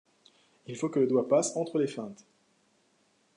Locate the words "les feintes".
1.77-2.25